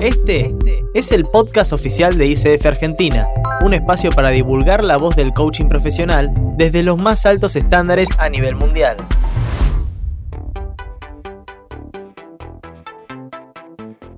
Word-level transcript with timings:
Este 0.00 0.54
es 0.92 1.10
el 1.10 1.24
podcast 1.24 1.72
oficial 1.72 2.18
de 2.18 2.26
ICF 2.26 2.66
Argentina, 2.66 3.26
un 3.64 3.72
espacio 3.72 4.10
para 4.10 4.28
divulgar 4.28 4.84
la 4.84 4.98
voz 4.98 5.16
del 5.16 5.32
coaching 5.32 5.68
profesional 5.68 6.30
desde 6.58 6.82
los 6.82 6.98
más 6.98 7.24
altos 7.24 7.56
estándares 7.56 8.10
a 8.18 8.28
nivel 8.28 8.56
mundial. 8.56 8.98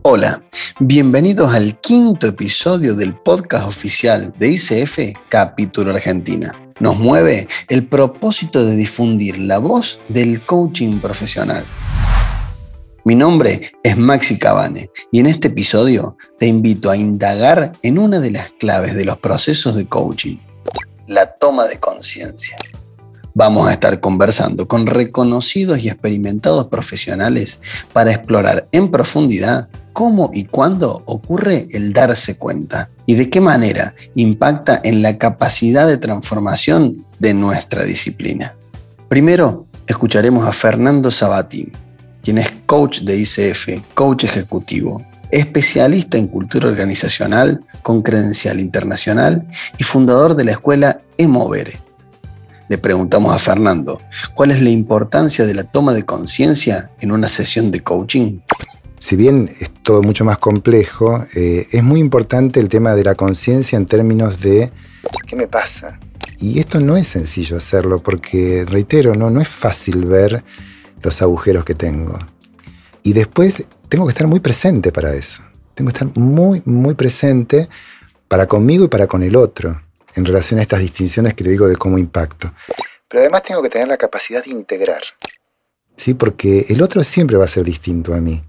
Hola, 0.03 0.43
bienvenidos 0.81 1.55
al 1.55 1.79
quinto 1.79 2.27
episodio 2.27 2.97
del 2.97 3.15
podcast 3.15 3.69
oficial 3.69 4.35
de 4.37 4.49
ICF 4.49 4.99
Capítulo 5.29 5.93
Argentina. 5.93 6.57
Nos 6.81 6.99
mueve 6.99 7.47
el 7.69 7.87
propósito 7.87 8.65
de 8.65 8.75
difundir 8.75 9.39
la 9.39 9.59
voz 9.59 10.01
del 10.09 10.41
coaching 10.41 10.99
profesional. 10.99 11.65
Mi 13.09 13.15
nombre 13.15 13.73
es 13.83 13.97
Maxi 13.97 14.39
Cabane 14.39 14.91
y 15.11 15.21
en 15.21 15.25
este 15.25 15.49
episodio 15.49 16.19
te 16.39 16.47
invito 16.47 16.91
a 16.91 16.97
indagar 16.99 17.73
en 17.81 17.99
una 17.99 18.21
de 18.21 18.31
las 18.31 18.51
claves 18.51 18.95
de 18.95 19.07
los 19.07 19.17
procesos 19.17 19.75
de 19.77 19.87
coaching, 19.87 20.37
la 21.07 21.25
toma 21.25 21.65
de 21.65 21.79
conciencia. 21.79 22.59
Vamos 23.33 23.67
a 23.67 23.73
estar 23.73 23.99
conversando 24.01 24.69
con 24.69 24.87
reconocidos 24.87 25.79
y 25.79 25.89
experimentados 25.89 26.67
profesionales 26.67 27.61
para 27.95 28.11
explorar 28.11 28.69
en 28.73 28.91
profundidad 28.91 29.71
cómo 29.95 30.31
y 30.35 30.45
cuándo 30.45 31.03
ocurre 31.07 31.67
el 31.71 31.95
darse 31.95 32.37
cuenta 32.37 32.91
y 33.07 33.15
de 33.15 33.31
qué 33.31 33.41
manera 33.41 33.95
impacta 34.17 34.83
en 34.85 35.01
la 35.01 35.17
capacidad 35.17 35.89
de 35.89 35.97
transformación 35.97 37.07
de 37.19 37.33
nuestra 37.33 37.85
disciplina. 37.85 38.55
Primero, 39.09 39.67
escucharemos 39.87 40.47
a 40.47 40.53
Fernando 40.53 41.11
Sabatín, 41.11 41.73
quien 42.29 42.37
es 42.37 42.53
coach 42.67 43.01
de 43.01 43.17
ICF, 43.17 43.95
coach 43.95 44.25
ejecutivo, 44.25 45.03
especialista 45.31 46.19
en 46.19 46.27
cultura 46.27 46.69
organizacional 46.69 47.65
con 47.81 48.03
credencial 48.03 48.61
internacional 48.61 49.47
y 49.79 49.85
fundador 49.85 50.35
de 50.35 50.45
la 50.45 50.51
escuela 50.51 51.01
Emovere. 51.17 51.79
Le 52.69 52.77
preguntamos 52.77 53.35
a 53.35 53.39
Fernando, 53.39 54.03
¿cuál 54.35 54.51
es 54.51 54.61
la 54.61 54.69
importancia 54.69 55.47
de 55.47 55.55
la 55.55 55.65
toma 55.65 55.95
de 55.95 56.05
conciencia 56.05 56.91
en 57.01 57.13
una 57.13 57.31
sesión 57.31 57.71
de 57.71 57.81
coaching? 57.81 58.41
Si 58.99 59.17
bien 59.17 59.49
es 59.61 59.71
todo 59.83 60.03
mucho 60.03 60.27
más 60.27 60.37
complejo, 60.37 61.25
eh, 61.35 61.67
es 61.73 61.83
muy 61.83 61.99
importante 61.99 62.61
el 62.61 62.69
tema 62.69 62.95
de 62.95 63.05
la 63.05 63.15
conciencia 63.15 63.79
en 63.79 63.87
términos 63.87 64.43
de 64.43 64.71
¿qué 65.27 65.35
me 65.35 65.49
pasa? 65.49 65.99
Y 66.41 66.59
esto 66.59 66.79
no 66.79 66.99
es 66.99 67.07
sencillo 67.07 67.57
hacerlo 67.57 68.01
porque, 68.01 68.67
reitero, 68.69 69.15
no, 69.15 69.31
no 69.31 69.41
es 69.41 69.49
fácil 69.49 70.05
ver 70.05 70.45
los 71.03 71.23
agujeros 71.23 71.65
que 71.65 71.75
tengo. 71.75 72.19
Y 73.03 73.13
después 73.13 73.65
tengo 73.89 74.07
que 74.07 74.11
estar 74.11 74.27
muy 74.27 74.41
presente 74.41 74.93
para 74.93 75.15
eso. 75.15 75.43
Tengo 75.75 75.91
que 75.91 75.99
estar 75.99 76.17
muy, 76.17 76.63
muy 76.65 76.95
presente 76.95 77.69
para 78.27 78.47
conmigo 78.47 78.85
y 78.85 78.89
para 78.89 79.07
con 79.07 79.23
el 79.23 79.37
otro, 79.37 79.81
en 80.15 80.25
relación 80.25 80.59
a 80.61 80.63
estas 80.63 80.81
distinciones 80.81 81.35
que 81.35 81.45
le 81.45 81.51
digo 81.51 81.69
de 81.69 81.77
cómo 81.77 81.99
impacto. 81.99 82.53
Pero 83.09 83.23
además 83.23 83.43
tengo 83.43 83.63
que 83.63 83.71
tener 83.71 83.89
la 83.89 83.97
capacidad 83.97 84.45
de 84.45 84.51
integrar. 84.51 85.03
¿sí? 85.97 86.15
Porque 86.15 86.67
el 86.69 86.83
otro 86.83 87.05
siempre 87.05 87.37
va 87.37 87.45
a 87.45 87.49
ser 87.49 87.65
distinto 87.65 88.15
a 88.15 88.21
mí, 88.21 88.43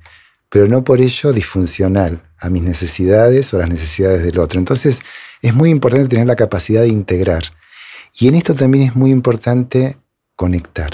pero 0.50 0.68
no 0.68 0.84
por 0.84 1.02
ello 1.02 1.32
disfuncional 1.32 2.24
a 2.38 2.50
mis 2.50 2.64
necesidades 2.64 3.54
o 3.54 3.60
las 3.60 3.70
necesidades 3.70 4.24
del 4.24 4.40
otro. 4.40 4.60
Entonces 4.60 5.00
es 5.42 5.54
muy 5.54 5.70
importante 5.70 6.10
tener 6.10 6.28
la 6.28 6.36
capacidad 6.36 6.82
de 6.82 6.88
integrar. 6.88 7.44
Y 8.20 8.28
en 8.28 8.36
esto 8.36 8.56
también 8.56 8.86
es 8.86 8.96
muy 8.96 9.12
importante 9.12 9.98
conectar. 10.36 10.90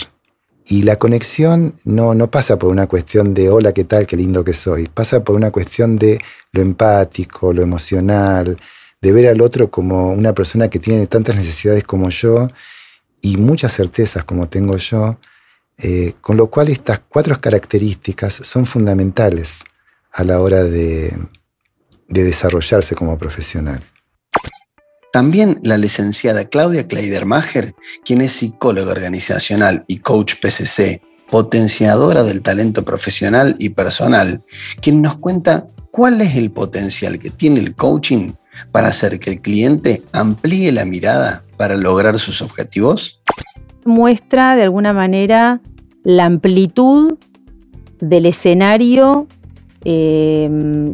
Y 0.67 0.81
la 0.81 0.97
conexión 0.97 1.75
no, 1.83 2.15
no 2.15 2.31
pasa 2.31 2.57
por 2.57 2.71
una 2.71 2.87
cuestión 2.87 3.35
de 3.35 3.49
hola, 3.49 3.71
¿qué 3.71 3.83
tal? 3.83 4.07
Qué 4.07 4.17
lindo 4.17 4.43
que 4.43 4.53
soy. 4.53 4.87
Pasa 4.87 5.23
por 5.23 5.35
una 5.35 5.51
cuestión 5.51 5.95
de 5.97 6.19
lo 6.51 6.61
empático, 6.61 7.53
lo 7.53 7.61
emocional, 7.61 8.57
de 8.99 9.11
ver 9.11 9.27
al 9.27 9.41
otro 9.41 9.69
como 9.69 10.11
una 10.11 10.33
persona 10.33 10.67
que 10.67 10.79
tiene 10.79 11.05
tantas 11.05 11.35
necesidades 11.35 11.83
como 11.83 12.09
yo 12.09 12.47
y 13.21 13.37
muchas 13.37 13.73
certezas 13.73 14.23
como 14.23 14.49
tengo 14.49 14.77
yo. 14.77 15.17
Eh, 15.77 16.13
con 16.21 16.37
lo 16.37 16.47
cual 16.47 16.69
estas 16.69 17.01
cuatro 17.09 17.39
características 17.39 18.33
son 18.33 18.65
fundamentales 18.65 19.63
a 20.13 20.23
la 20.23 20.39
hora 20.39 20.63
de 20.63 21.15
desarrollarse 22.07 22.95
como 22.95 23.17
profesional. 23.17 23.83
También 25.15 25.61
la 25.63 25.77
licenciada 25.77 26.43
Claudia 26.43 26.89
Kleidermacher, 26.89 27.73
quien 28.03 28.19
es 28.19 28.33
psicóloga 28.33 28.91
organizacional 28.91 29.85
y 29.87 29.99
coach 29.99 30.33
PCC, 30.41 30.99
potenciadora 31.29 32.21
del 32.23 32.41
talento 32.41 32.83
profesional 32.83 33.55
y 33.57 33.69
personal, 33.69 34.41
quien 34.81 35.01
nos 35.01 35.15
cuenta 35.15 35.67
cuál 35.91 36.19
es 36.19 36.35
el 36.35 36.51
potencial 36.51 37.17
que 37.17 37.29
tiene 37.29 37.61
el 37.61 37.75
coaching 37.75 38.33
para 38.73 38.89
hacer 38.89 39.17
que 39.17 39.29
el 39.29 39.39
cliente 39.39 40.01
amplíe 40.11 40.73
la 40.73 40.83
mirada 40.83 41.43
para 41.55 41.77
lograr 41.77 42.19
sus 42.19 42.41
objetivos. 42.41 43.21
Muestra 43.85 44.57
de 44.57 44.63
alguna 44.63 44.91
manera 44.91 45.61
la 46.03 46.25
amplitud 46.25 47.17
del 47.99 48.25
escenario 48.25 49.27
eh, 49.85 50.49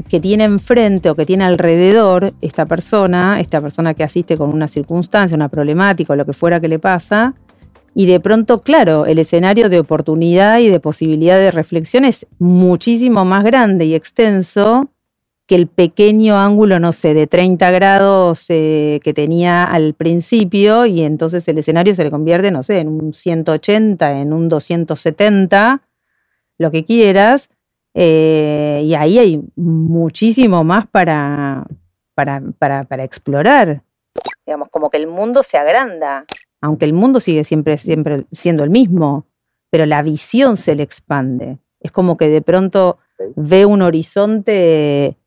que 0.09 0.19
tiene 0.19 0.43
enfrente 0.43 1.09
o 1.09 1.15
que 1.15 1.25
tiene 1.25 1.45
alrededor 1.45 2.33
esta 2.41 2.65
persona, 2.65 3.39
esta 3.39 3.61
persona 3.61 3.93
que 3.93 4.03
asiste 4.03 4.37
con 4.37 4.53
una 4.53 4.67
circunstancia, 4.67 5.35
una 5.35 5.49
problemática 5.49 6.13
o 6.13 6.15
lo 6.15 6.25
que 6.25 6.33
fuera 6.33 6.59
que 6.59 6.67
le 6.67 6.77
pasa, 6.77 7.33
y 7.93 8.05
de 8.05 8.19
pronto, 8.19 8.61
claro, 8.61 9.05
el 9.05 9.19
escenario 9.19 9.69
de 9.69 9.79
oportunidad 9.79 10.59
y 10.59 10.69
de 10.69 10.79
posibilidad 10.79 11.37
de 11.37 11.51
reflexión 11.51 12.05
es 12.05 12.27
muchísimo 12.39 13.25
más 13.25 13.43
grande 13.43 13.85
y 13.85 13.95
extenso 13.95 14.89
que 15.45 15.55
el 15.55 15.67
pequeño 15.67 16.37
ángulo, 16.37 16.79
no 16.79 16.93
sé, 16.93 17.13
de 17.13 17.27
30 17.27 17.71
grados 17.71 18.45
eh, 18.47 19.01
que 19.03 19.13
tenía 19.13 19.65
al 19.65 19.93
principio 19.93 20.85
y 20.85 21.01
entonces 21.01 21.45
el 21.49 21.57
escenario 21.57 21.93
se 21.93 22.05
le 22.05 22.11
convierte, 22.11 22.51
no 22.51 22.63
sé, 22.63 22.79
en 22.79 22.87
un 22.87 23.13
180, 23.13 24.21
en 24.21 24.31
un 24.31 24.47
270, 24.47 25.81
lo 26.57 26.71
que 26.71 26.85
quieras, 26.85 27.49
eh, 27.93 28.83
y 28.85 28.93
ahí 28.95 29.19
hay 29.19 29.41
muchísimo 29.55 30.63
más 30.63 30.87
para, 30.87 31.65
para, 32.15 32.83
para, 32.83 33.03
explorar. 33.03 33.83
Digamos, 34.45 34.69
como 34.69 34.89
que 34.89 34.97
el 34.97 35.07
mundo 35.07 35.43
se 35.43 35.57
agranda, 35.57 36.25
aunque 36.61 36.85
el 36.85 36.93
mundo 36.93 37.19
sigue 37.19 37.43
siempre, 37.43 37.77
siempre 37.77 38.25
siendo 38.31 38.63
el 38.63 38.69
mismo, 38.69 39.25
pero 39.69 39.85
la 39.85 40.01
visión 40.01 40.57
se 40.57 40.75
le 40.75 40.83
expande. 40.83 41.57
Es 41.79 41.91
como 41.91 42.17
que 42.17 42.29
de 42.29 42.41
pronto 42.41 42.99
ve 43.35 43.65
un 43.65 43.81
horizonte 43.81 45.17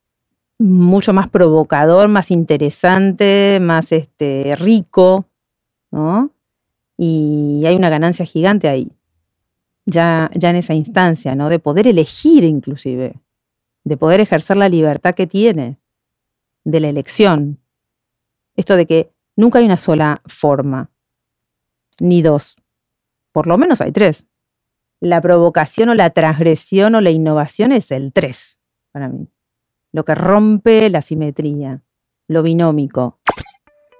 mucho 0.58 1.12
más 1.12 1.28
provocador, 1.28 2.08
más 2.08 2.31
interesante, 2.31 3.58
más 3.60 3.92
este, 3.92 4.54
rico, 4.56 5.26
¿no? 5.91 6.31
Y 6.96 7.64
hay 7.66 7.75
una 7.75 7.91
ganancia 7.91 8.25
gigante 8.25 8.69
ahí 8.69 8.91
ya, 9.86 10.30
ya 10.34 10.50
en 10.50 10.56
esa 10.56 10.74
instancia, 10.74 11.34
¿no? 11.34 11.48
De 11.48 11.58
poder 11.58 11.86
elegir 11.86 12.44
inclusive, 12.44 13.20
de 13.84 13.96
poder 13.96 14.20
ejercer 14.20 14.56
la 14.56 14.68
libertad 14.68 15.14
que 15.14 15.26
tiene 15.26 15.78
de 16.64 16.80
la 16.80 16.88
elección. 16.88 17.60
Esto 18.56 18.76
de 18.76 18.86
que 18.86 19.12
nunca 19.36 19.58
hay 19.58 19.64
una 19.66 19.76
sola 19.76 20.22
forma, 20.26 20.90
ni 22.00 22.22
dos, 22.22 22.56
por 23.32 23.46
lo 23.46 23.58
menos 23.58 23.80
hay 23.80 23.92
tres. 23.92 24.26
La 25.00 25.20
provocación 25.20 25.88
o 25.90 25.94
la 25.94 26.10
transgresión 26.10 26.94
o 26.94 27.00
la 27.00 27.10
innovación 27.10 27.72
es 27.72 27.90
el 27.90 28.12
tres 28.12 28.58
para 28.92 29.08
mí. 29.08 29.28
Lo 29.92 30.04
que 30.04 30.14
rompe 30.14 30.88
la 30.88 31.02
simetría, 31.02 31.82
lo 32.28 32.42
binómico, 32.42 33.18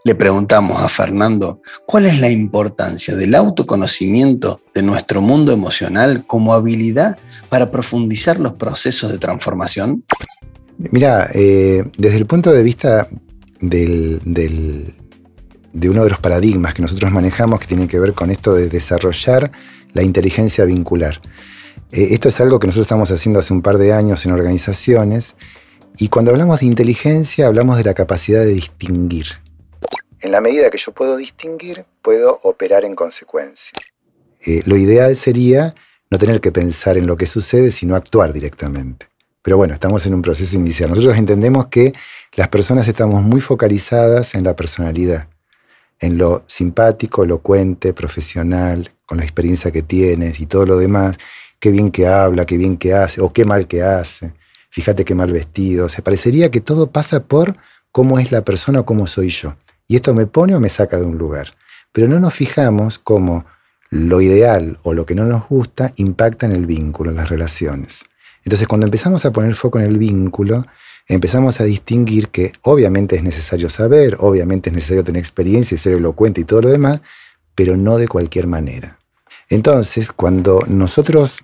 le 0.05 0.15
preguntamos 0.15 0.81
a 0.83 0.89
Fernando 0.91 1.63
cuál 1.87 2.05
es 2.05 2.21
la 2.21 2.31
importancia 2.31 3.17
del 3.17 3.35
autoconocimiento 3.35 4.61
de 4.75 4.83
nuestro 4.83 5.23
mundo 5.23 5.51
emocional 5.51 6.25
como 6.27 6.53
habilidad 6.53 7.17
para 7.49 7.71
profundizar 7.71 8.39
los 8.39 8.53
procesos 8.53 9.11
de 9.11 9.19
transformación. 9.19 10.05
Mira, 10.77 11.31
eh, 11.33 11.85
desde 11.97 12.19
el 12.19 12.27
punto 12.27 12.53
de 12.53 12.63
vista 12.63 13.09
de 13.61 14.21
uno 15.83 16.05
de 16.05 16.11
los 16.11 16.19
paradigmas 16.19 16.75
que 16.75 16.83
nosotros 16.83 17.11
manejamos 17.11 17.59
que 17.59 17.67
tiene 17.67 17.89
que 17.89 17.99
ver 17.99 18.13
con 18.13 18.31
esto 18.31 18.55
de 18.55 18.69
desarrollar 18.69 19.51
la 19.95 20.03
inteligencia 20.03 20.67
vincular. 20.67 21.19
Eh, 21.93 22.09
esto 22.11 22.29
es 22.29 22.39
algo 22.41 22.61
que 22.61 22.67
nosotros 22.67 22.85
estamos 22.85 23.11
haciendo 23.11 23.41
hace 23.41 23.55
un 23.55 23.63
par 23.63 23.79
de 23.79 23.95
años 23.95 24.27
en 24.27 24.33
organizaciones 24.33 25.35
y 25.97 26.09
cuando 26.09 26.31
hablamos 26.31 26.61
de 26.61 26.67
inteligencia 26.67 27.47
hablamos 27.47 27.79
de 27.79 27.85
la 27.85 27.95
capacidad 27.95 28.41
de 28.41 28.53
distinguir 28.53 29.27
en 30.25 30.33
la 30.33 30.41
medida 30.41 30.71
que 30.71 30.79
yo 30.79 30.93
puedo 30.93 31.19
distinguir, 31.19 31.85
puedo 32.01 32.39
operar 32.45 32.85
en 32.87 32.95
consecuencia. 32.95 33.79
Eh, 34.41 34.63
lo 34.65 34.77
ideal 34.77 35.15
sería 35.17 35.75
no 36.11 36.19
tener 36.19 36.41
que 36.41 36.51
pensar 36.51 36.97
en 36.97 37.07
lo 37.07 37.19
que 37.19 37.27
sucede, 37.27 37.71
sino 37.71 37.95
actuar 37.95 38.33
directamente. 38.33 39.07
Pero 39.43 39.59
bueno, 39.59 39.75
estamos 39.75 40.07
en 40.07 40.15
un 40.15 40.23
proceso 40.23 40.57
inicial. 40.57 40.89
Nosotros 40.89 41.19
entendemos 41.19 41.67
que 41.67 41.93
las 42.37 42.49
personas 42.49 42.89
estamos 42.89 43.23
muy 43.23 43.43
focalizadas 43.43 44.35
en 44.35 44.45
la 44.45 44.57
personalidad, 44.57 45.29
en 46.01 46.17
lo 46.17 46.45
simpático, 46.47 47.25
elocuente, 47.25 47.93
profesional, 47.93 48.93
con 49.05 49.19
la 49.19 49.25
experiencia 49.25 49.71
que 49.71 49.83
tienes 49.83 50.41
y 50.41 50.47
todo 50.47 50.65
lo 50.65 50.79
demás, 50.79 51.19
qué 51.61 51.71
bien 51.71 51.91
que 51.91 52.07
habla, 52.07 52.47
qué 52.47 52.57
bien 52.57 52.79
que 52.79 52.95
hace 52.95 53.21
o 53.21 53.31
qué 53.31 53.45
mal 53.45 53.67
que 53.67 53.83
hace. 53.83 54.33
fíjate 54.71 55.05
qué 55.05 55.15
mal 55.15 55.31
vestido. 55.31 55.91
Se 55.91 56.01
parecería 56.01 56.51
que 56.51 56.63
todo 56.63 56.91
pasa 56.91 57.25
por 57.25 57.59
cómo 57.93 58.19
es 58.19 58.33
la 58.33 58.43
persona 58.43 58.81
o 58.81 58.87
cómo 58.87 59.07
soy 59.07 59.29
yo. 59.29 59.55
Y 59.87 59.97
esto 59.97 60.15
me 60.15 60.27
pone 60.27 60.55
o 60.55 60.61
me 60.61 60.69
saca 60.69 60.99
de 60.99 61.05
un 61.05 61.19
lugar. 61.19 61.55
Pero 61.93 62.09
no 62.09 62.19
nos 62.21 62.35
fijamos 62.35 62.99
cómo 62.99 63.47
lo 63.91 64.21
ideal 64.21 64.79
o 64.83 64.93
lo 64.93 65.07
que 65.07 65.15
no 65.15 65.25
nos 65.25 65.49
gusta 65.49 65.93
impacta 65.97 66.47
en 66.47 66.53
el 66.53 66.67
vínculo, 66.67 67.11
en 67.11 67.17
las 67.17 67.29
relaciones. 67.29 68.05
Entonces 68.45 68.67
cuando 68.67 68.87
empezamos 68.87 69.25
a 69.25 69.33
poner 69.33 69.55
foco 69.55 69.79
en 69.79 69.87
el 69.87 69.99
vínculo, 69.99 70.67
empezamos 71.07 71.61
a 71.61 71.65
distinguir 71.65 72.29
que 72.29 72.53
obviamente 72.63 73.17
es 73.17 73.23
necesario 73.23 73.69
saber, 73.69 74.17
obviamente 74.21 74.71
es 74.71 74.75
necesario 74.75 75.05
tener 75.05 75.21
experiencia 75.21 75.75
y 75.75 75.79
ser 75.79 75.95
elocuente 75.95 76.41
y 76.41 76.45
todo 76.45 76.63
lo 76.63 76.71
demás, 76.71 77.01
pero 77.55 77.77
no 77.77 77.99
de 77.99 78.09
cualquier 78.09 78.47
manera. 78.47 78.99
Entonces, 79.49 80.13
cuando 80.13 80.65
nosotros 80.67 81.43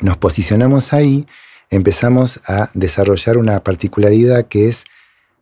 nos 0.00 0.16
posicionamos 0.16 0.92
ahí, 0.92 1.26
empezamos 1.68 2.40
a 2.48 2.70
desarrollar 2.74 3.36
una 3.36 3.60
particularidad 3.60 4.46
que 4.46 4.68
es 4.68 4.84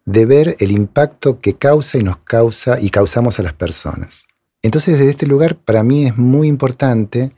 de 0.08 0.25
ver 0.25 0.56
el 0.58 0.70
impacto 0.70 1.38
que 1.38 1.52
causa 1.52 1.99
y 1.99 2.02
nos 2.02 2.16
causa 2.16 2.81
y 2.81 2.88
causamos 2.88 3.38
a 3.38 3.43
las 3.43 3.52
personas. 3.52 4.25
Entonces, 4.62 4.99
desde 4.99 5.10
este 5.10 5.26
lugar, 5.26 5.56
para 5.56 5.82
mí 5.82 6.06
es 6.06 6.16
muy 6.16 6.49
importante 6.49 7.32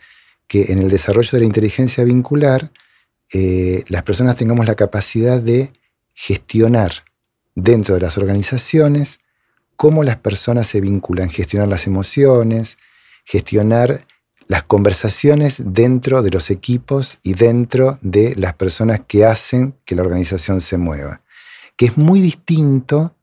que 0.46 0.67
en 0.72 0.78
el 0.78 0.88
desarrollo 0.88 1.31
de 1.32 1.40
la 1.40 1.46
inteligencia 1.46 2.05
vincular, 2.05 2.70
eh, 3.32 3.82
las 3.88 4.05
personas 4.05 4.37
tengamos 4.37 4.67
la 4.67 4.76
capacidad 4.76 5.43
de 5.43 5.72
gestionar 6.14 6.93
dentro 7.56 7.96
de 7.96 8.02
las 8.02 8.17
organizaciones 8.17 9.19
cómo 9.75 10.05
las 10.05 10.19
personas 10.19 10.69
se 10.69 10.81
vinculan, 10.81 11.28
gestionar 11.28 11.66
las 11.66 11.88
emociones, 11.88 12.78
gestionar 13.25 14.06
las 14.46 14.62
conversaciones 14.62 15.56
dentro 15.58 16.23
de 16.23 16.31
los 16.31 16.50
equipos 16.50 17.19
y 17.25 17.34
dentro 17.34 17.99
de 18.00 18.37
las 18.37 18.55
personas 18.55 19.00
que 19.08 19.25
hacen 19.25 19.75
que 19.84 19.96
la 19.96 20.02
organización 20.02 20.61
se 20.61 20.78
mueva, 20.78 21.23
que 21.80 21.86
es 21.86 21.96
muy 21.96 22.20
distinto 22.20 23.16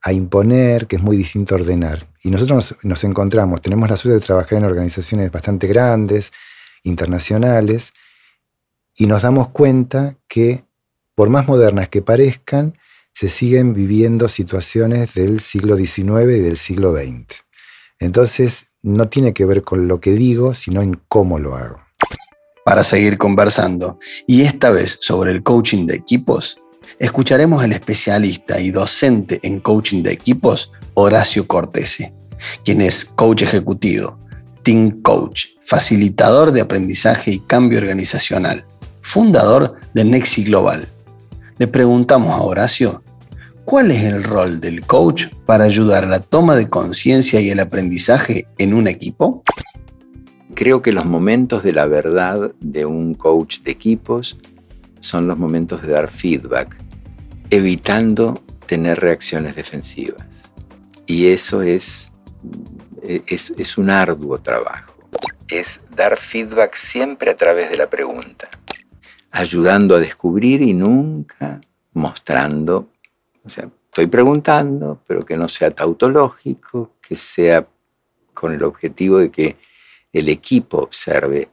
a 0.00 0.14
imponer, 0.14 0.86
que 0.86 0.96
es 0.96 1.02
muy 1.02 1.18
distinto 1.18 1.54
a 1.54 1.58
ordenar. 1.58 2.08
Y 2.22 2.30
nosotros 2.30 2.76
nos, 2.82 3.04
encontramos, 3.04 3.60
tenemos 3.60 3.90
la 3.90 3.96
suerte 3.96 4.20
de 4.20 4.26
trabajar 4.26 4.56
en 4.56 4.64
organizaciones 4.64 5.30
bastante 5.30 5.66
grandes, 5.66 6.32
internacionales, 6.82 7.92
y 8.96 9.04
nos 9.04 9.20
damos 9.20 9.50
cuenta 9.50 10.16
que, 10.28 10.64
por 11.14 11.28
más 11.28 11.46
modernas 11.46 11.90
que 11.90 12.00
parezcan, 12.00 12.78
se 13.12 13.28
siguen 13.28 13.74
viviendo 13.74 14.28
situaciones 14.28 15.12
del 15.12 15.40
siglo 15.40 15.76
XIX 15.76 16.22
y 16.22 16.40
del 16.40 16.56
siglo 16.56 16.94
XX. 16.94 17.44
Entonces, 17.98 18.72
no 18.80 19.10
tiene 19.10 19.34
que 19.34 19.44
ver 19.44 19.62
con 19.62 19.88
lo 19.88 20.00
que 20.00 20.12
digo, 20.12 20.54
sino 20.54 20.80
en 20.80 20.98
cómo 21.06 21.38
lo 21.38 21.54
hago. 21.54 21.82
Para 22.64 22.82
seguir 22.82 23.18
conversando, 23.18 23.98
y 24.26 24.40
esta 24.40 24.70
vez 24.70 24.96
sobre 25.02 25.32
el 25.32 25.42
coaching 25.42 25.86
de 25.86 25.96
equipos, 25.96 26.56
escucharemos 26.98 27.62
al 27.62 27.72
especialista 27.72 28.60
y 28.60 28.70
docente 28.70 29.38
en 29.42 29.60
coaching 29.60 30.02
de 30.02 30.12
equipos, 30.12 30.70
Horacio 30.94 31.46
Cortese, 31.46 32.12
quien 32.64 32.80
es 32.80 33.04
coach 33.04 33.42
ejecutivo, 33.42 34.18
team 34.62 35.02
coach, 35.02 35.46
facilitador 35.66 36.52
de 36.52 36.60
aprendizaje 36.60 37.30
y 37.30 37.38
cambio 37.38 37.78
organizacional, 37.78 38.64
fundador 39.02 39.76
de 39.94 40.04
Nexi 40.04 40.44
Global. 40.44 40.88
Le 41.58 41.66
preguntamos 41.66 42.32
a 42.32 42.42
Horacio, 42.42 43.02
¿cuál 43.64 43.90
es 43.90 44.04
el 44.04 44.24
rol 44.24 44.60
del 44.60 44.84
coach 44.84 45.26
para 45.46 45.64
ayudar 45.64 46.04
a 46.04 46.08
la 46.08 46.20
toma 46.20 46.56
de 46.56 46.68
conciencia 46.68 47.40
y 47.40 47.50
el 47.50 47.60
aprendizaje 47.60 48.46
en 48.58 48.74
un 48.74 48.88
equipo? 48.88 49.42
Creo 50.54 50.82
que 50.82 50.92
los 50.92 51.04
momentos 51.04 51.62
de 51.62 51.72
la 51.72 51.86
verdad 51.86 52.52
de 52.60 52.84
un 52.84 53.14
coach 53.14 53.60
de 53.60 53.70
equipos 53.70 54.36
son 55.00 55.26
los 55.26 55.38
momentos 55.38 55.82
de 55.82 55.88
dar 55.88 56.10
feedback, 56.10 56.76
evitando 57.50 58.40
tener 58.66 59.00
reacciones 59.00 59.56
defensivas. 59.56 60.26
Y 61.06 61.28
eso 61.28 61.62
es, 61.62 62.12
es, 63.26 63.52
es 63.56 63.78
un 63.78 63.90
arduo 63.90 64.38
trabajo. 64.38 64.94
Es 65.48 65.80
dar 65.96 66.16
feedback 66.16 66.76
siempre 66.76 67.30
a 67.30 67.36
través 67.36 67.70
de 67.70 67.76
la 67.76 67.90
pregunta 67.90 68.48
ayudando 69.30 69.94
a 69.94 70.00
descubrir 70.00 70.62
y 70.62 70.72
nunca 70.72 71.60
mostrando. 71.92 72.88
O 73.44 73.50
sea, 73.50 73.68
estoy 73.86 74.06
preguntando, 74.06 75.00
pero 75.06 75.24
que 75.24 75.36
no 75.36 75.48
sea 75.48 75.70
tautológico, 75.70 76.92
que 77.00 77.16
sea 77.16 77.66
con 78.34 78.52
el 78.54 78.62
objetivo 78.62 79.18
de 79.18 79.30
que 79.30 79.56
el 80.12 80.28
equipo 80.28 80.78
observe, 80.78 81.48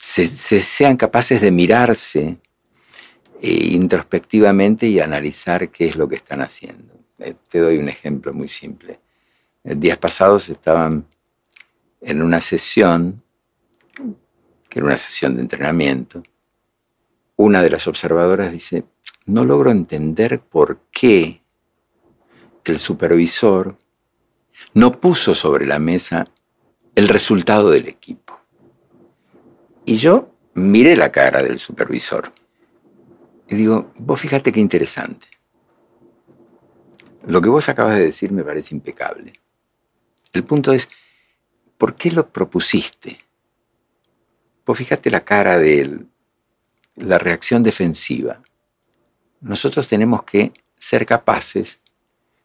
se, 0.00 0.26
sean 0.26 0.96
capaces 0.96 1.42
de 1.42 1.50
mirarse 1.50 2.38
eh, 3.42 3.68
introspectivamente 3.72 4.86
y 4.86 4.98
analizar 4.98 5.70
qué 5.70 5.86
es 5.86 5.96
lo 5.96 6.08
que 6.08 6.16
están 6.16 6.40
haciendo. 6.40 6.94
Eh, 7.18 7.34
te 7.48 7.58
doy 7.58 7.76
un 7.76 7.88
ejemplo 7.90 8.32
muy 8.32 8.48
simple. 8.48 8.98
Eh, 9.62 9.74
días 9.74 9.98
pasados 9.98 10.48
estaban 10.48 11.06
en 12.00 12.22
una 12.22 12.40
sesión, 12.40 13.22
que 14.68 14.78
era 14.78 14.86
una 14.86 14.96
sesión 14.96 15.34
de 15.34 15.42
entrenamiento, 15.42 16.22
una 17.36 17.62
de 17.62 17.70
las 17.70 17.86
observadoras 17.86 18.50
dice, 18.52 18.84
no 19.26 19.44
logro 19.44 19.70
entender 19.70 20.40
por 20.40 20.80
qué 20.90 21.42
el 22.64 22.78
supervisor 22.78 23.76
no 24.72 24.98
puso 24.98 25.34
sobre 25.34 25.66
la 25.66 25.78
mesa 25.78 26.26
el 26.94 27.08
resultado 27.08 27.70
del 27.70 27.88
equipo. 27.88 28.29
Y 29.90 29.96
yo 29.96 30.30
miré 30.54 30.94
la 30.94 31.10
cara 31.10 31.42
del 31.42 31.58
supervisor 31.58 32.32
y 33.48 33.56
digo, 33.56 33.90
vos 33.96 34.20
fíjate 34.20 34.52
qué 34.52 34.60
interesante. 34.60 35.26
Lo 37.26 37.40
que 37.40 37.48
vos 37.48 37.68
acabas 37.68 37.96
de 37.96 38.04
decir 38.04 38.30
me 38.30 38.44
parece 38.44 38.72
impecable. 38.72 39.32
El 40.32 40.44
punto 40.44 40.72
es, 40.72 40.88
¿por 41.76 41.96
qué 41.96 42.12
lo 42.12 42.28
propusiste? 42.28 43.18
Vos 44.64 44.78
fíjate 44.78 45.10
la 45.10 45.24
cara 45.24 45.58
del 45.58 46.06
la 46.94 47.18
reacción 47.18 47.64
defensiva. 47.64 48.40
Nosotros 49.40 49.88
tenemos 49.88 50.22
que 50.22 50.52
ser 50.78 51.04
capaces 51.04 51.80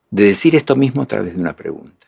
de 0.09 0.24
decir 0.24 0.56
esto 0.56 0.75
mismo 0.75 1.03
a 1.03 1.06
través 1.06 1.36
de 1.36 1.42
una 1.42 1.56
pregunta. 1.56 2.07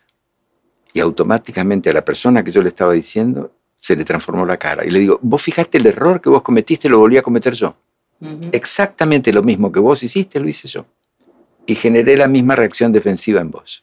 Y 0.93 0.99
automáticamente 0.99 1.91
a 1.91 1.93
la 1.93 2.03
persona 2.03 2.43
que 2.43 2.51
yo 2.51 2.63
le 2.63 2.69
estaba 2.69 2.93
diciendo 2.93 3.51
se 3.87 3.95
le 3.95 4.03
transformó 4.03 4.45
la 4.45 4.57
cara. 4.57 4.85
Y 4.85 4.89
le 4.89 4.99
digo, 4.99 5.17
vos 5.21 5.41
fijaste 5.41 5.77
el 5.77 5.85
error 5.85 6.19
que 6.19 6.29
vos 6.29 6.41
cometiste, 6.41 6.89
lo 6.89 6.99
volví 6.99 7.15
a 7.15 7.21
cometer 7.21 7.53
yo. 7.53 7.73
Exactamente 8.51 9.31
lo 9.31 9.41
mismo 9.43 9.71
que 9.71 9.79
vos 9.79 10.03
hiciste, 10.03 10.41
lo 10.41 10.49
hice 10.49 10.67
yo. 10.67 10.85
Y 11.65 11.73
generé 11.73 12.17
la 12.17 12.27
misma 12.27 12.57
reacción 12.57 12.91
defensiva 12.91 13.39
en 13.39 13.49
vos. 13.49 13.81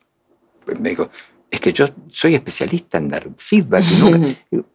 Pues 0.62 0.78
me 0.78 0.90
dijo, 0.90 1.08
es 1.50 1.58
que 1.58 1.73
yo 1.73 1.88
soy 2.12 2.34
especialista 2.34 2.99
en 2.99 3.08
dar 3.08 3.30
feedback. 3.38 3.82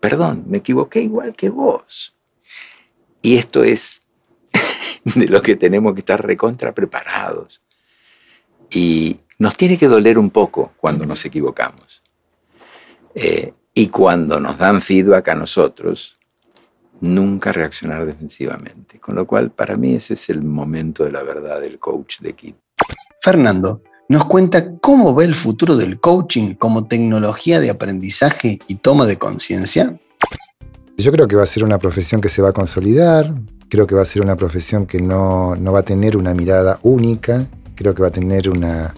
Perdón, 0.00 0.44
me 0.46 0.58
equivoqué 0.58 1.02
igual 1.02 1.34
que 1.34 1.50
vos. 1.50 2.14
Y 3.20 3.36
esto 3.36 3.62
es 3.62 4.00
de 5.04 5.26
lo 5.26 5.42
que 5.42 5.56
tenemos 5.56 5.92
que 5.92 6.00
estar 6.00 6.24
recontra 6.24 6.72
preparados. 6.72 7.60
Y 8.70 9.18
nos 9.38 9.54
tiene 9.54 9.76
que 9.76 9.86
doler 9.86 10.18
un 10.18 10.30
poco 10.30 10.72
cuando 10.78 11.04
nos 11.04 11.22
equivocamos. 11.26 12.00
Eh, 13.14 13.52
y 13.74 13.88
cuando 13.88 14.38
nos 14.38 14.56
dan 14.56 14.80
feedback 14.80 15.28
a 15.28 15.34
nosotros, 15.34 16.16
nunca 17.00 17.52
reaccionar 17.52 18.06
defensivamente. 18.06 19.00
Con 19.00 19.16
lo 19.16 19.26
cual, 19.26 19.50
para 19.50 19.76
mí 19.76 19.94
ese 19.94 20.14
es 20.14 20.30
el 20.30 20.42
momento 20.42 21.04
de 21.04 21.12
la 21.12 21.22
verdad 21.22 21.60
del 21.60 21.78
coach 21.78 22.20
de 22.20 22.30
equipo. 22.30 22.58
Fernando 23.20 23.82
nos 24.08 24.26
cuenta 24.26 24.76
cómo 24.78 25.14
ve 25.14 25.24
el 25.24 25.34
futuro 25.34 25.76
del 25.76 25.98
coaching 25.98 26.54
como 26.54 26.86
tecnología 26.86 27.58
de 27.58 27.70
aprendizaje 27.70 28.58
y 28.68 28.76
toma 28.76 29.06
de 29.06 29.16
conciencia. 29.16 29.98
Yo 30.96 31.10
creo 31.10 31.26
que 31.26 31.36
va 31.36 31.42
a 31.42 31.46
ser 31.46 31.64
una 31.64 31.78
profesión 31.78 32.20
que 32.20 32.28
se 32.28 32.42
va 32.42 32.50
a 32.50 32.52
consolidar, 32.52 33.34
creo 33.68 33.86
que 33.86 33.94
va 33.94 34.02
a 34.02 34.06
ser 34.06 34.22
una 34.22 34.36
profesión 34.36 34.86
que 34.86 35.00
no, 35.00 35.56
va 35.56 35.80
a 35.80 35.82
tener 35.82 36.16
una 36.16 36.34
mirada 36.34 36.78
única, 36.82 37.46
creo 37.74 37.94
que 37.94 38.02
va 38.02 38.08
a 38.08 38.12
tener 38.12 38.48
una, 38.48 38.94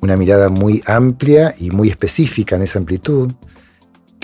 una 0.00 0.16
mirada 0.16 0.50
muy 0.50 0.82
amplia 0.86 1.54
y 1.58 1.70
muy 1.70 1.88
específica 1.88 2.56
en 2.56 2.62
esa 2.62 2.78
amplitud. 2.78 3.32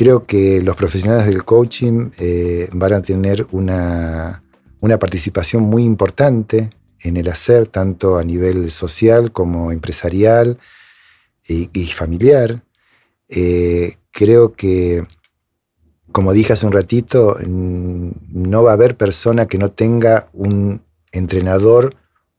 Creo 0.00 0.25
que 0.25 0.62
los 0.62 0.76
profesionales 0.76 1.26
del 1.26 1.45
coaching 1.45 2.09
eh, 2.19 2.71
van 2.73 2.95
a 2.95 3.02
tener 3.02 3.47
una, 3.50 4.42
participación 4.99 5.64
muy 5.64 5.85
importante 5.85 6.71
en 7.00 7.19
el 7.19 7.28
hacer, 7.28 7.66
tanto 7.69 8.16
a 8.16 8.25
nivel 8.25 8.71
social 8.71 9.30
como 9.30 9.71
empresarial 9.73 10.57
y, 11.47 11.87
familiar. 11.88 12.62
Eh, 13.28 13.97
creo 14.11 14.54
que 14.54 15.07
como 16.12 16.33
dije 16.33 16.54
hace 16.54 16.64
un 16.64 16.73
ratito, 16.73 17.37
no 17.47 18.62
va 18.62 18.71
a 18.71 18.75
haber 18.78 18.97
persona 18.97 19.49
que 19.49 19.59
no 19.59 19.71
tenga 19.71 20.28
un 20.33 20.80
entrenador, 21.12 21.95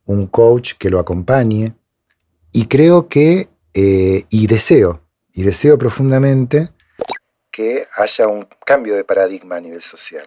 un 0.05 0.25
coach 0.25 0.73
que 0.79 0.89
lo 0.89 0.97
acompañe. 0.97 1.75
Y 2.51 2.65
creo 2.65 3.07
que, 3.07 3.49
eh, 3.75 4.23
y 4.31 4.47
deseo, 4.47 5.01
y 5.31 5.43
deseo 5.43 5.77
profundamente 5.77 6.71
que 7.51 7.85
haya 7.97 8.27
un 8.27 8.47
cambio 8.65 8.95
de 8.95 9.03
paradigma 9.03 9.57
a 9.57 9.61
nivel 9.61 9.81
social. 9.81 10.25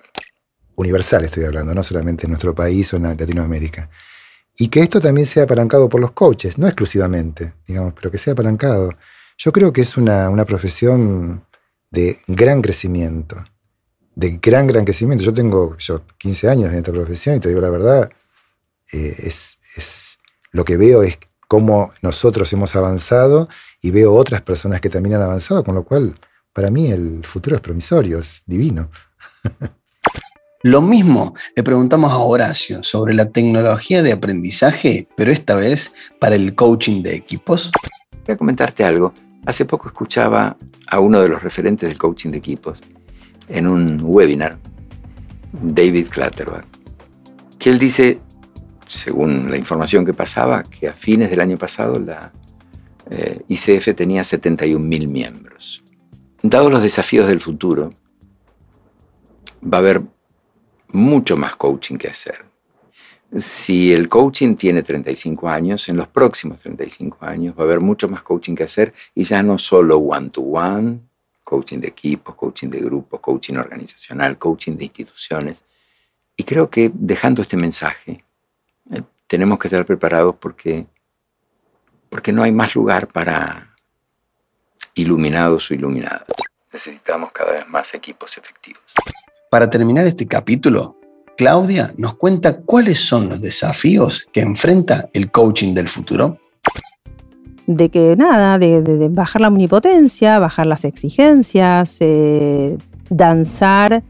universal 0.77 1.25
estoy 1.25 1.45
hablando, 1.45 1.75
no 1.75 1.83
solamente 1.83 2.27
en 2.27 2.33
nuestro 2.33 2.55
país 2.55 2.93
o 2.93 2.97
en 2.97 3.05
Latinoamérica. 3.05 3.89
Y 4.57 4.69
que 4.69 4.81
esto 4.81 5.01
también 5.01 5.27
sea 5.27 5.45
apalancado 5.45 5.89
por 5.89 6.01
los 6.01 6.13
coaches, 6.13 6.59
no 6.59 6.67
exclusivamente, 6.67 7.55
digamos, 7.67 7.95
pero 7.95 8.11
que 8.11 8.19
sea 8.19 8.35
apalancado. 8.35 8.91
Yo 9.37 9.53
creo 9.53 9.73
que 9.73 9.81
es 9.81 9.97
una, 9.97 10.45
profesión 10.45 11.45
de 11.91 12.19
gran 12.27 12.61
crecimiento, 12.61 13.37
de 14.15 14.39
gran, 14.43 14.67
gran 14.67 14.85
crecimiento. 14.85 15.25
Yo 15.25 15.33
tengo 15.33 15.77
yo, 15.79 16.03
15 16.19 16.49
años 16.49 16.73
en 16.73 16.79
esta 16.79 16.93
profesión 16.93 17.37
y 17.37 17.41
te 17.41 17.49
digo 17.49 17.61
la 17.61 17.71
verdad, 17.71 18.11
eh, 18.93 19.15
es, 19.19 19.59
es, 19.77 20.19
lo 20.53 20.65
que 20.65 20.77
veo 20.77 21.03
es 21.03 21.19
cómo 21.49 21.93
nosotros 22.03 22.53
hemos 22.53 22.77
avanzado 22.77 23.49
y 23.81 23.91
veo 23.91 24.13
otras 24.15 24.43
personas 24.43 24.81
que 24.81 24.91
también 24.91 25.17
han 25.17 25.23
avanzado, 25.23 25.65
con 25.65 25.75
lo 25.75 25.85
cual 25.85 26.19
para 26.55 26.71
mí 26.71 26.91
el 26.91 27.25
futuro 27.25 27.57
es 27.57 27.63
promisorio, 27.63 28.19
es 28.19 28.43
divino. 28.47 28.89
Lo 30.63 30.81
mismo 30.81 31.35
le 31.55 31.63
preguntamos 31.63 32.11
a 32.11 32.17
Horacio 32.17 32.83
sobre 32.83 33.13
la 33.13 33.29
tecnología 33.29 34.03
de 34.03 34.13
aprendizaje, 34.13 35.07
pero 35.15 35.31
esta 35.31 35.57
vez 35.57 35.93
para 36.19 36.37
el 36.37 36.55
coaching 36.55 37.03
de 37.03 37.15
equipos. 37.15 37.71
Voy 38.25 38.35
a 38.35 38.39
comentarte 38.39 38.83
algo. 38.83 39.13
Hace 39.45 39.67
poco 39.67 39.89
escuchaba 39.89 40.57
a 40.87 41.01
uno 41.01 41.21
de 41.21 41.29
los 41.29 41.43
referentes 41.43 41.87
del 41.87 41.99
coaching 41.99 42.31
de 42.31 42.39
equipos 42.39 42.79
en 43.49 43.67
un 43.67 44.01
webinar, 44.03 44.57
David 45.53 46.07
Clatterback, 46.09 46.65
que 47.59 47.69
él 47.69 47.79
dice, 47.79 48.21
según 48.87 49.51
la 49.51 49.59
información 49.59 50.07
que 50.07 50.15
pasaba, 50.15 50.63
que 50.63 50.89
a 50.89 50.93
fines 50.93 51.29
del 51.29 51.41
año 51.41 51.59
pasado 51.59 51.99
la 52.01 52.33
eh, 53.11 53.43
ICF 53.49 53.95
tenía 53.95 54.23
71.000 54.23 55.09
miembros. 55.09 55.84
Dados 56.47 56.71
los 56.71 56.83
desafíos 56.83 57.27
del 57.27 57.41
futuro, 57.41 57.95
va 59.65 59.79
a 59.79 59.81
haber 59.81 60.03
mucho 60.89 61.39
más 61.39 61.57
coaching 61.57 61.97
que 61.97 62.09
hacer. 62.09 62.45
Si 63.39 63.95
el 63.95 64.11
coaching 64.11 64.55
tiene 64.55 64.83
35 64.83 65.49
años, 65.49 65.89
en 65.89 65.97
los 65.97 66.07
próximos 66.07 66.61
35 66.61 67.17
años 67.23 67.55
va 67.59 67.63
a 67.63 67.65
haber 67.65 67.81
mucho 67.81 68.11
más 68.11 68.23
coaching 68.23 68.55
que 68.55 68.65
hacer 68.65 68.93
y 69.15 69.25
ya 69.25 69.43
no 69.43 69.57
solo 69.57 69.97
one-to-one, 69.97 70.99
coaching 71.43 71.79
de 71.79 71.89
equipos, 71.89 72.35
coaching 72.35 72.69
de 72.69 72.81
grupos, 72.81 73.21
coaching 73.21 73.55
organizacional, 73.55 74.37
coaching 74.37 74.77
de 74.77 74.85
instituciones. 74.85 75.65
Y 76.37 76.45
creo 76.45 76.69
que 76.69 76.91
dejando 76.93 77.41
este 77.41 77.57
mensaje, 77.57 78.23
eh, 78.93 79.01
tenemos 79.27 79.59
que 79.59 79.69
estar 79.69 79.87
preparados 79.87 80.37
porque, 80.39 80.85
porque 82.11 82.35
no 82.35 82.43
hay 82.43 82.53
más 82.53 82.75
lugar 82.75 83.07
para 83.07 83.74
iluminados 84.95 85.71
o 85.71 85.75
iluminadas. 85.75 86.25
Necesitamos 86.73 87.31
cada 87.33 87.53
vez 87.53 87.69
más 87.69 87.95
equipos 87.95 88.37
efectivos. 88.37 88.83
Para 89.51 89.71
terminar 89.71 90.07
este 90.07 90.27
capítulo, 90.27 90.97
Claudia 91.37 91.93
nos 91.97 92.15
cuenta 92.15 92.57
cuáles 92.57 93.01
son 93.01 93.29
los 93.29 93.41
desafíos 93.41 94.27
que 94.33 94.41
enfrenta 94.41 95.09
el 95.13 95.31
coaching 95.31 95.75
del 95.75 95.89
futuro. 95.89 96.39
De 97.67 97.89
que 97.89 98.15
nada, 98.17 98.59
de, 98.59 99.09
bajar 99.11 99.41
la 99.41 99.49
omnipotencia, 99.49 100.39
bajar 100.39 100.67
las 100.67 100.85
exigencias, 100.85 101.97
eh, 102.01 102.77
danzar 103.09 104.03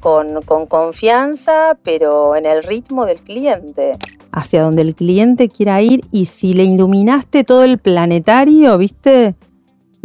con, 0.00 0.42
con, 0.42 0.66
confianza, 0.66 1.76
pero 1.82 2.36
en 2.36 2.46
el 2.46 2.62
ritmo 2.62 3.04
del 3.04 3.20
cliente, 3.20 3.92
hacia 4.30 4.62
donde 4.62 4.82
el 4.82 4.94
cliente 4.94 5.48
quiera 5.48 5.82
ir 5.82 6.02
y 6.12 6.26
si 6.26 6.54
le 6.54 6.64
iluminaste 6.64 7.42
todo 7.42 7.64
el 7.64 7.78
planetario, 7.78 8.78
¿viste? 8.78 9.34